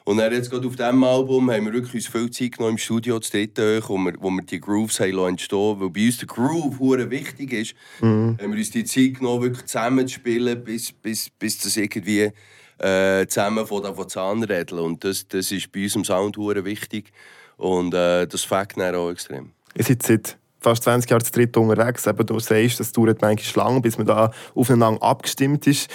Und 0.04 0.16
dann 0.16 0.33
jetzt 0.33 0.50
gerade 0.50 0.66
auf 0.66 0.75
diesem 0.75 1.04
Album 1.04 1.50
haben 1.50 1.66
wir 1.66 1.73
wirklich 1.73 1.95
uns 1.95 2.07
viel 2.09 2.31
Zeit 2.31 2.52
genommen 2.52 2.73
im 2.73 2.78
Studio 2.78 3.21
zu 3.21 3.31
dritten, 3.31 3.81
wo 3.87 3.97
wir, 3.99 4.14
wo 4.19 4.31
wir 4.31 4.42
die 4.42 4.61
Grooves 4.61 4.99
haben 4.99 5.19
entstehen 5.19 5.81
Weil 5.81 5.90
bei 5.90 6.07
uns 6.07 6.19
der 6.19 6.26
Groove 6.26 6.81
hure 6.81 7.09
wichtig 7.11 7.52
ist, 7.52 7.75
mhm. 8.00 8.37
haben 8.40 8.50
wir 8.50 8.59
uns 8.59 8.71
die 8.73 8.85
Zeit 8.85 9.19
genommen, 9.19 9.42
wirklich 9.42 9.66
zusammen 9.66 10.09
zu 10.09 10.14
spielen, 10.14 10.64
bis, 10.64 10.90
bis, 10.90 11.31
bis 11.31 11.59
das 11.59 11.76
irgendwie 11.76 12.33
äh, 12.78 13.26
zusammen 13.26 13.66
von 13.66 13.82
der 13.82 14.08
Zahnrädeln. 14.08 14.80
Und 14.80 15.04
das, 15.04 15.28
das 15.28 15.50
ist 15.52 15.72
bei 15.72 15.84
uns 15.84 15.96
im 15.96 16.04
Sound 16.04 16.36
wichtig. 16.36 17.12
Und 17.56 17.94
äh, 17.94 18.26
das 18.26 18.42
fängt 18.44 18.76
dann 18.76 18.94
auch 18.94 19.10
extrem. 19.10 19.52
Ihr 19.74 19.84
seid 19.84 20.02
seit 20.02 20.38
fast 20.60 20.84
20 20.84 21.10
Jahren 21.10 21.24
zu 21.24 21.32
dritt 21.32 21.56
unterwegs. 21.56 22.06
Eben, 22.06 22.26
du 22.26 22.38
sagst, 22.38 22.80
das 22.80 22.92
dauert 22.92 23.20
manchmal 23.20 23.66
lang, 23.66 23.82
bis 23.82 23.98
man 23.98 24.06
da 24.06 24.30
aufeinander 24.54 25.02
abgestimmt 25.02 25.66
ist. 25.66 25.90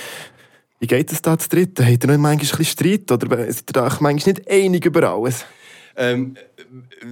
Wie 0.80 0.88
geht 0.88 1.12
es 1.12 1.22
da 1.22 1.38
zu 1.38 1.50
dritt? 1.50 1.80
Habt 1.80 1.90
ihr 1.90 1.92
nicht 1.92 2.04
manchmal 2.08 2.34
ein 2.34 2.38
bisschen 2.38 2.66
Streit? 2.66 3.12
Oder 3.12 3.52
seid 3.52 3.70
ihr 3.70 3.74
da 3.74 3.82
manchmal 4.00 4.14
nicht 4.14 4.50
einig 4.50 4.86
über 4.86 5.10
alles? 5.10 5.46
Ähm, 5.96 6.38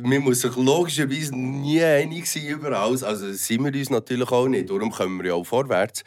man 0.04 0.20
muss 0.20 0.42
sich 0.42 0.56
logischerweise 0.56 1.36
nie 1.36 1.82
einig 1.82 2.28
sein 2.28 2.46
über 2.46 2.80
alles. 2.80 3.02
Also 3.04 3.32
sind 3.34 3.64
wir 3.64 3.74
uns 3.74 3.90
natürlich 3.90 4.32
auch 4.32 4.48
nicht. 4.48 4.70
Darum 4.70 4.92
kommen 4.92 5.18
wir 5.18 5.30
ja 5.30 5.34
auch 5.34 5.46
vorwärts. 5.46 6.04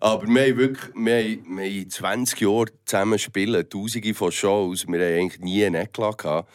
Aber 0.00 0.26
wir 0.26 0.42
haben 0.42 0.56
wirklich 0.56 0.94
wir 0.94 1.16
haben, 1.16 1.56
wir 1.58 1.64
haben 1.64 1.90
20 1.90 2.40
Jahre 2.40 2.66
zusammen 2.84 3.18
spielen, 3.18 3.68
tausende 3.68 4.14
von 4.14 4.32
Shows. 4.32 4.86
Wir 4.88 4.98
haben 4.98 5.20
eigentlich 5.20 5.40
nie 5.40 5.64
einen 5.64 5.82
Eklat 5.82 6.46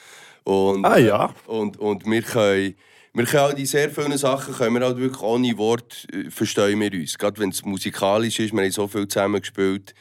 Und, 0.43 0.85
ah 0.85 0.97
ja? 0.97 1.33
Und, 1.45 1.77
und 1.77 2.05
wir 2.05 2.21
können... 2.21 2.75
Wir 3.13 3.23
können 3.23 3.43
auch 3.45 3.53
die 3.53 3.65
sehr 3.65 3.89
vielen 3.89 4.17
Sachen 4.17 4.53
können 4.53 4.75
wir 4.75 4.85
halt 4.85 4.97
wirklich 4.97 5.21
ohne 5.21 5.57
Wort 5.57 6.05
äh, 6.11 6.29
verstehen 6.29 6.81
wir 6.81 6.91
uns. 6.91 7.17
Gerade 7.17 7.39
wenn 7.39 7.47
es 7.47 7.63
musikalisch 7.63 8.41
ist, 8.41 8.51
wir 8.51 8.61
haben 8.61 8.71
so 8.71 8.89
viel 8.89 9.07
zusammen 9.07 9.39
gespielt 9.39 9.95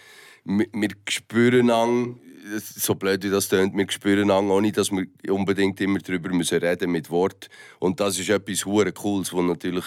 wir, 0.44 0.66
wir 0.72 0.88
spüren 1.08 1.70
an, 1.70 2.20
so 2.60 2.94
blöd 2.94 3.24
wie 3.24 3.30
das 3.30 3.48
klingt, 3.48 3.76
wir 3.76 3.90
spüren 3.90 4.30
an, 4.30 4.50
ohne 4.50 4.72
dass 4.72 4.90
wir 4.90 5.06
unbedingt 5.28 5.80
immer 5.80 5.98
darüber 5.98 6.28
müssen 6.30 6.58
reden 6.58 6.90
mit 6.90 7.10
Wort. 7.10 7.48
Und 7.78 8.00
das 8.00 8.18
ist 8.18 8.28
etwas 8.28 8.66
hure 8.66 8.92
Cooles, 8.92 9.32
wo 9.32 9.42
natürlich, 9.42 9.86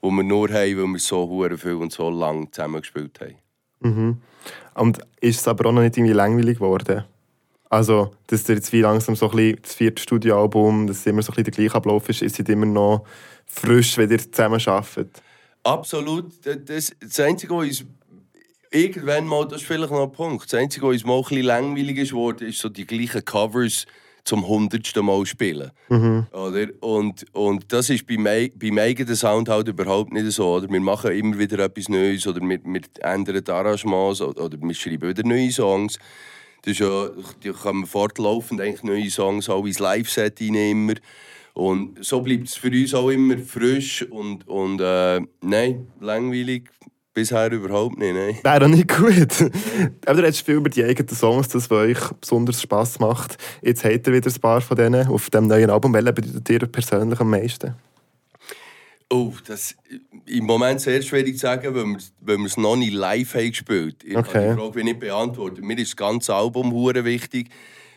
wo 0.00 0.10
wir 0.10 0.22
nur 0.22 0.48
haben, 0.48 0.76
weil 0.76 0.86
wir 0.86 0.98
so 0.98 1.28
hure 1.28 1.56
viel 1.56 1.74
und 1.74 1.92
so 1.92 2.10
lange 2.10 2.50
zusammen 2.50 2.80
gespielt 2.80 3.18
haben. 3.20 3.36
Mhm. 3.80 4.22
Und 4.74 4.98
ist 5.20 5.40
es 5.40 5.48
aber 5.48 5.68
auch 5.68 5.72
noch 5.72 5.82
nicht 5.82 5.96
irgendwie 5.96 6.14
langweilig 6.14 6.58
geworden? 6.58 7.04
Also, 7.70 8.12
dass 8.28 8.46
jetzt 8.48 8.72
wie 8.72 8.80
langsam 8.80 9.14
so 9.14 9.30
ein 9.30 9.36
bisschen 9.36 9.62
das 9.62 9.74
vierte 9.74 10.02
Studioalbum, 10.02 10.86
dass 10.86 11.04
immer 11.06 11.22
so 11.22 11.32
ein 11.32 11.36
bisschen 11.36 11.44
der 11.44 11.52
gleiche 11.52 11.74
Ablauf 11.74 12.08
ist, 12.08 12.22
ist 12.22 12.40
es 12.40 12.48
immer 12.48 12.66
noch 12.66 13.04
frisch, 13.46 13.98
wenn 13.98 14.10
ihr 14.10 14.18
zusammen 14.18 14.60
arbeitet? 14.64 15.22
Absolut. 15.64 16.32
Das, 16.44 16.92
das 16.98 17.20
Einzige, 17.20 17.54
was 17.54 17.66
uns 17.66 17.84
irgendwann 18.70 19.26
mal, 19.26 19.46
das 19.46 19.60
ist 19.60 19.66
vielleicht 19.66 19.90
noch 19.90 20.02
ein 20.02 20.12
Punkt. 20.12 20.50
Das 20.50 20.58
Einzige, 20.58 20.86
was 20.86 20.94
uns 20.94 21.04
mal 21.04 21.16
ein 21.16 21.22
bisschen 21.22 21.42
langweilig 21.42 21.98
ist 21.98 22.12
worden, 22.12 22.48
ist 22.48 22.58
so 22.58 22.68
die 22.68 22.86
gleichen 22.86 23.24
Covers 23.24 23.86
zum 24.28 24.46
hundertsten 24.46 25.04
Mal 25.06 25.24
spielen. 25.24 25.70
Mhm. 25.88 26.26
Oder? 26.32 26.66
Und, 26.80 27.24
und 27.32 27.72
das 27.72 27.88
ist 27.88 28.06
beim, 28.06 28.24
beim 28.24 28.78
eigenen 28.78 29.16
Sound 29.16 29.48
halt 29.48 29.68
überhaupt 29.68 30.12
nicht 30.12 30.30
so. 30.32 30.56
Oder? 30.56 30.68
Wir 30.68 30.80
machen 30.80 31.12
immer 31.12 31.38
wieder 31.38 31.58
etwas 31.60 31.88
Neues 31.88 32.26
oder 32.26 32.40
wir, 32.40 32.60
wir 32.62 32.80
ändern 33.00 33.42
die 33.42 33.50
Arrangements 33.50 34.20
oder, 34.20 34.44
oder 34.44 34.58
wir 34.60 34.74
schreiben 34.74 35.08
wieder 35.08 35.26
neue 35.26 35.50
Songs. 35.50 35.98
Das 36.62 36.72
ist 36.72 36.80
ja, 36.80 37.08
da 37.42 37.52
kann 37.52 37.76
man 37.76 37.86
fortlaufend 37.86 38.60
eigentlich 38.60 38.82
neue 38.82 39.10
Songs 39.10 39.48
auch 39.48 39.64
ins 39.64 39.78
Live-Set 39.78 40.40
immer. 40.42 40.94
Und 41.54 42.04
so 42.04 42.20
bleibt 42.20 42.48
es 42.48 42.54
für 42.54 42.70
uns 42.70 42.94
auch 42.94 43.08
immer 43.08 43.38
frisch 43.38 44.02
und, 44.02 44.46
und 44.46 44.80
äh, 44.80 45.20
nein, 45.40 45.86
langweilig 46.00 46.70
Bisher 47.18 47.50
überhaupt 47.50 47.98
nicht, 47.98 48.14
nein. 48.14 48.38
Wäre 48.44 48.64
auch 48.64 48.68
nicht 48.68 48.86
gut. 48.96 49.50
Aber 50.06 50.14
du 50.14 50.22
redest 50.22 50.46
viel 50.46 50.54
über 50.54 50.70
die 50.70 50.84
eigenen 50.84 51.08
Songs, 51.08 51.48
das, 51.48 51.68
was 51.68 51.78
euch 51.78 52.12
besonders 52.20 52.62
Spass 52.62 53.00
macht. 53.00 53.36
Jetzt 53.60 53.82
habt 53.82 54.06
ihr 54.06 54.12
wieder 54.12 54.30
ein 54.30 54.40
paar 54.40 54.60
von 54.60 54.76
denen 54.76 55.08
auf 55.08 55.28
dem 55.28 55.48
neuen 55.48 55.68
Album. 55.68 55.92
Welche 55.94 56.12
bedeutet 56.12 56.48
dir 56.48 56.60
persönlich 56.68 57.18
am 57.18 57.30
meisten? 57.30 57.74
Oh, 59.10 59.32
das 59.48 59.72
ist 59.72 60.00
im 60.26 60.44
Moment 60.44 60.80
sehr 60.80 61.02
schwierig 61.02 61.34
zu 61.34 61.40
sagen, 61.40 61.74
weil 61.74 61.86
wir, 61.86 61.98
weil 62.20 62.38
wir 62.38 62.46
es 62.46 62.56
noch 62.56 62.76
nicht 62.76 62.92
live 62.92 63.34
haben 63.34 63.48
gespielt 63.48 63.96
haben. 64.04 64.10
Ich 64.12 64.16
okay. 64.16 64.32
kann 64.32 64.50
die 64.50 64.62
Frage 64.62 64.84
nicht 64.84 65.00
beantworten. 65.00 65.66
Mir 65.66 65.78
ist 65.78 65.88
das 65.88 65.96
ganze 65.96 66.34
Album 66.36 66.72
wichtig, 66.72 67.48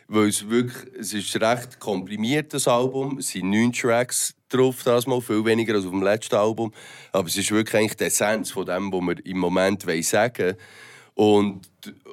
weil 0.07 0.29
es 0.29 0.49
wirklich, 0.49 0.95
es 0.99 1.13
ist 1.13 1.35
ein 1.35 1.43
recht 1.43 1.79
komprimiertes 1.79 2.67
Album. 2.67 3.19
Es 3.19 3.29
sind 3.29 3.51
neun 3.51 3.71
Tracks 3.71 4.33
drauf, 4.53 4.83
das 4.83 5.07
mal, 5.07 5.21
viel 5.21 5.43
weniger 5.45 5.75
als 5.75 5.85
auf 5.85 5.91
dem 5.91 6.03
letzten 6.03 6.35
Album. 6.35 6.73
Aber 7.11 7.27
es 7.27 7.37
ist 7.37 7.51
wirklich 7.51 7.75
eigentlich 7.75 7.97
die 7.97 8.05
Essenz 8.05 8.51
von 8.51 8.65
dem, 8.65 8.91
was 8.91 9.01
wir 9.01 9.25
im 9.25 9.37
Moment 9.37 9.85
sagen 10.03 10.37
wollen. 10.37 10.57
Und 11.13 11.61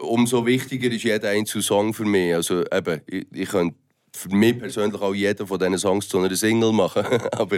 umso 0.00 0.44
wichtiger 0.44 0.90
ist 0.90 1.04
jeder 1.04 1.30
einzelne 1.30 1.62
Song 1.62 1.94
für 1.94 2.04
mich. 2.04 2.34
Also 2.34 2.64
eben, 2.72 3.00
ich, 3.06 3.26
ich 3.32 3.48
könnte 3.48 3.76
für 4.12 4.28
mich 4.30 4.58
persönlich 4.58 5.00
auch 5.00 5.14
jeden 5.14 5.46
von 5.46 5.58
diesen 5.58 5.78
Songs 5.78 6.08
zu 6.08 6.18
einer 6.18 6.34
Single 6.34 6.72
machen. 6.72 7.04
Aber 7.32 7.56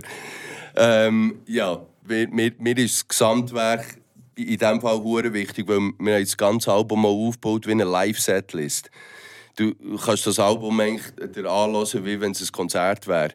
ähm, 0.77 1.41
ja, 1.47 1.81
mir, 2.07 2.53
mir, 2.59 2.79
ist 2.79 2.97
das 2.97 3.09
Gesamtwerk 3.09 3.99
in 4.37 4.59
diesem 4.59 4.81
Fall 4.81 4.99
hure 5.03 5.33
wichtig, 5.33 5.69
weil 5.69 5.91
wir 5.99 6.21
das 6.21 6.37
ganze 6.37 6.73
Album 6.73 7.03
mal 7.03 7.09
aufgebaut 7.09 7.67
wie 7.67 7.73
eine 7.73 7.85
Live-Setlist. 7.85 8.91
Du 9.57 9.75
kannst 10.03 10.27
das 10.27 10.39
Album 10.39 10.79
eigentlich 10.81 11.47
anhören, 11.47 12.05
wie 12.05 12.21
wenn 12.21 12.33
es 12.33 12.41
ein 12.41 12.53
Konzert 12.53 13.07
wäre. 13.07 13.35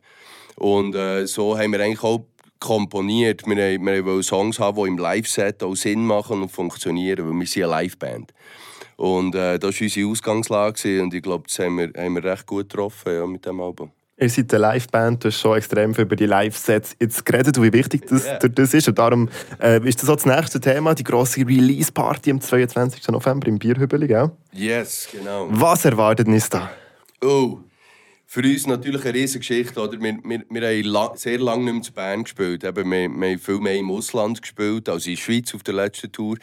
Und 0.55 0.95
äh, 0.95 1.25
so 1.27 1.57
haben 1.57 1.71
wir 1.71 1.79
eigentlich 1.81 2.03
auch 2.03 2.25
komponiert. 2.59 3.45
Wir, 3.45 3.79
wir 3.79 4.05
wollen 4.05 4.23
Songs 4.23 4.59
haben, 4.59 4.81
die 4.81 4.89
im 4.89 4.97
Live-Set 4.97 5.63
auch 5.63 5.75
Sinn 5.75 6.05
machen 6.05 6.41
und 6.41 6.51
funktionieren, 6.51 7.27
weil 7.27 7.39
wir 7.39 7.47
sind 7.47 7.63
eine 7.63 7.71
Live-Band. 7.71 8.33
Und 8.97 9.35
äh, 9.35 9.59
das 9.59 9.75
war 9.75 9.81
unsere 9.81 10.09
Ausgangslage 10.09 11.03
und 11.03 11.13
ich 11.13 11.21
glaube, 11.21 11.45
das 11.47 11.59
haben 11.59 11.77
wir, 11.77 11.91
haben 11.97 12.15
wir 12.15 12.23
recht 12.23 12.45
gut 12.45 12.69
getroffen 12.69 13.13
ja, 13.13 13.25
mit 13.25 13.45
dem 13.45 13.59
Album. 13.59 13.91
Ihr 14.17 14.29
seid 14.29 14.53
eine 14.53 14.61
Live-Band, 14.61 15.25
du 15.25 15.27
hast 15.27 15.41
schon 15.41 15.57
extrem 15.57 15.93
viel 15.93 16.05
über 16.05 16.15
die 16.15 16.25
Live-Sets 16.25 16.95
jetzt 17.01 17.25
geredet 17.25 17.61
wie 17.61 17.73
wichtig 17.73 18.07
das, 18.07 18.25
yeah. 18.25 18.39
das 18.39 18.73
ist. 18.73 18.87
Und 18.87 18.97
darum 18.97 19.27
äh, 19.61 19.85
ist 19.85 20.01
das 20.01 20.09
auch 20.09 20.15
das 20.15 20.25
nächste 20.25 20.61
Thema, 20.61 20.95
die 20.95 21.03
grosse 21.03 21.41
Release-Party 21.41 22.31
am 22.31 22.39
22. 22.39 23.05
November 23.09 23.47
im 23.47 23.59
Bierhübeli, 23.59 24.07
gell? 24.07 24.31
Yes, 24.53 25.09
genau. 25.11 25.47
Was 25.49 25.83
erwartet 25.83 26.27
uns 26.29 26.47
da? 26.47 26.71
Oh, 27.21 27.59
für 28.27 28.41
uns 28.41 28.67
natürlich 28.67 29.03
eine 29.05 29.13
riesige 29.13 29.39
Geschichte. 29.39 29.79
Oder? 29.79 30.01
Wir, 30.01 30.17
wir, 30.23 30.43
wir 30.49 30.67
haben 30.67 30.83
lang, 30.83 31.15
sehr 31.15 31.39
lange 31.39 31.65
nicht 31.65 31.73
mehr 31.73 31.81
zu 31.83 31.93
Bern 31.93 32.23
gespielt. 32.23 32.63
Eben, 32.63 32.91
wir, 32.91 33.09
wir 33.09 33.29
haben 33.29 33.39
viel 33.39 33.59
mehr 33.59 33.77
im 33.77 33.91
Ausland 33.91 34.41
gespielt, 34.41 34.89
als 34.89 35.05
in 35.05 35.15
der 35.15 35.21
Schweiz 35.21 35.53
auf 35.53 35.63
der 35.63 35.75
letzten 35.75 36.11
Tour. 36.11 36.37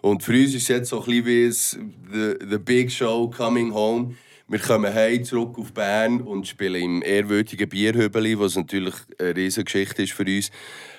Und 0.00 0.22
für 0.22 0.32
uns 0.32 0.54
ist 0.54 0.68
jetzt 0.68 0.90
so 0.90 1.02
ein 1.02 1.26
wie 1.26 1.50
the, 1.50 2.58
Big 2.58 2.90
Show 2.90 3.30
Coming 3.30 3.72
Home. 3.74 4.14
Wir 4.48 4.60
kommen 4.60 4.94
heim 4.94 5.24
zurück 5.24 5.58
auf 5.58 5.72
Bern 5.72 6.20
und 6.20 6.46
spielen 6.46 6.80
im 6.80 7.02
ehrwürdigen 7.02 7.68
Bierhübeli, 7.68 8.38
was 8.38 8.54
natürlich 8.54 8.94
eine 9.18 9.34
riesige 9.34 9.64
Geschichte 9.64 10.04
ist 10.04 10.12
für 10.12 10.22
uns. 10.22 10.50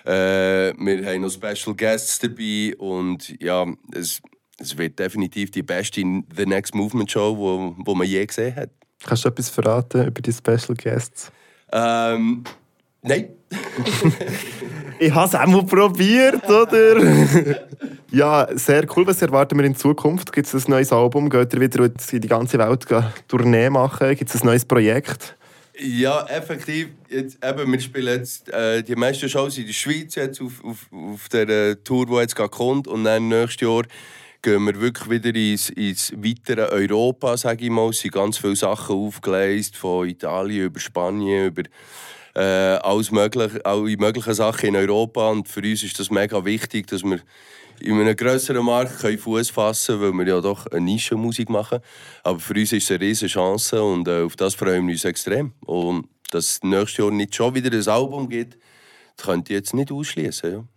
Äh, 0.06 0.74
wir 0.78 1.06
haben 1.06 1.22
noch 1.22 1.32
Special 1.32 1.74
Guests 1.74 2.20
dabei 2.20 2.76
und 2.78 3.42
ja, 3.42 3.66
es, 3.94 4.22
es 4.60 4.78
wird 4.78 5.00
definitiv 5.00 5.52
die 5.52 5.64
beste 5.64 6.02
The 6.36 6.46
Next 6.46 6.76
Movement 6.76 7.10
Show, 7.10 7.74
die 7.78 7.96
man 7.96 8.06
je 8.06 8.26
gesehen 8.26 8.54
hat. 8.54 8.72
Kannst 9.06 9.26
du 9.26 9.30
etwas 9.30 9.50
verraten 9.50 10.08
über 10.08 10.22
die 10.22 10.34
Special 10.34 10.76
Guests? 10.76 11.32
Ähm, 11.72 12.44
nein. 13.02 13.30
ich 15.00 15.14
habe 15.14 15.28
es 15.28 15.36
auch 15.36 15.46
mal 15.46 15.66
probiert, 15.66 16.50
oder? 16.50 17.02
ja, 18.12 18.48
sehr 18.56 18.86
cool. 18.96 19.08
Was 19.08 19.22
erwarten 19.22 19.58
wir 19.58 19.66
in 19.66 19.76
Zukunft? 19.76 20.34
Gibt 20.34 20.52
es 20.52 20.68
ein 20.68 20.72
neues 20.72 20.92
Album? 20.92 21.30
Geht 21.30 21.54
ihr 21.54 21.62
wieder 21.62 21.86
in 21.86 22.22
die 22.22 22.28
ganze 22.28 22.58
Welt 22.58 22.86
Tournee 23.28 23.70
machen? 23.70 24.16
Gibt 24.16 24.34
es 24.34 24.42
ein 24.42 24.48
neues 24.48 24.66
Projekt? 24.66 25.36
Ja, 25.80 26.26
effektiv. 26.28 26.90
Jetzt, 27.08 27.38
eben, 27.44 27.72
wir 27.72 27.80
spielen 27.80 28.20
jetzt 28.20 28.50
äh, 28.50 28.82
die 28.82 28.96
meisten 28.96 29.30
Shows 29.30 29.58
in 29.60 29.68
der 29.68 29.74
Schweiz 29.74 30.16
jetzt 30.16 30.42
auf, 30.42 30.64
auf, 30.64 30.88
auf 30.92 31.30
der 31.30 31.48
äh, 31.48 31.76
Tour, 31.76 32.08
die 32.08 32.14
jetzt 32.16 32.36
kommt. 32.36 32.88
Und 32.88 33.04
dann 33.04 33.28
nächstes 33.28 33.62
Jahr 33.62 33.84
gehen 34.48 34.64
wir 34.64 34.80
wirklich 34.80 35.10
wieder 35.10 35.36
ins, 35.38 35.70
ins 35.72 36.14
weitere 36.16 36.70
Europa, 36.70 37.36
sage 37.36 37.66
ich 37.66 37.70
mal. 37.70 37.90
Es 37.90 38.00
sind 38.00 38.14
ganz 38.14 38.38
viele 38.38 38.56
Sachen 38.56 38.96
aufgeleistet, 38.96 39.76
von 39.76 40.08
Italien 40.08 40.68
über 40.68 40.80
Spanien, 40.80 41.48
über 41.48 41.64
äh, 42.34 42.78
alles 42.78 43.12
mögliche, 43.12 43.66
alle 43.66 43.98
möglichen 43.98 44.34
Sachen 44.34 44.70
in 44.70 44.78
Europa. 44.78 45.32
Und 45.32 45.50
für 45.50 45.60
uns 45.60 45.84
ist 45.84 46.00
das 46.00 46.10
mega 46.10 46.46
wichtig, 46.46 46.88
dass 46.88 47.04
wir 47.04 47.20
in 47.82 48.00
einem 48.00 48.16
grösseren 48.16 48.64
Markt 48.64 48.94
Fuß 49.20 49.50
fassen 49.50 50.00
können, 50.00 50.18
weil 50.18 50.26
wir 50.26 50.36
ja 50.36 50.42
doch 50.42 50.66
eine 50.68 50.80
Nischenmusik 50.80 51.50
machen. 51.50 51.80
Aber 52.24 52.40
für 52.40 52.54
uns 52.54 52.72
ist 52.72 52.86
es 52.86 52.92
eine 52.92 53.02
riesige 53.02 53.34
Chance 53.34 53.84
und 53.84 54.08
äh, 54.08 54.22
auf 54.22 54.38
das 54.38 54.56
freuen 54.56 54.88
wir 54.88 54.94
uns 54.94 55.04
extrem. 55.04 55.52
Und 55.66 56.08
dass 56.32 56.52
es 56.52 56.64
nächstes 56.64 57.00
Jahr 57.00 57.12
nicht 57.12 57.36
schon 57.36 57.54
wieder 57.54 57.78
ein 57.78 57.88
Album 57.90 58.30
gibt, 58.30 58.58
könnte 59.18 59.54
ich 59.54 59.58
jetzt 59.58 59.74
nicht 59.74 59.92
ausschließen. 59.92 60.52
Ja. 60.52 60.68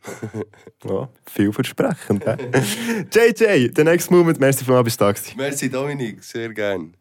ja, 0.90 1.08
vielversprechend. 1.26 2.24
JJ, 2.24 3.72
the 3.76 3.84
next 3.84 4.10
moment, 4.10 4.40
merci 4.40 4.64
für 4.64 4.72
mal 4.72 4.82
bis. 4.82 4.98
Merci 5.36 5.70
Dominik, 5.70 6.22
sehr 6.24 6.52
gerne. 6.52 6.92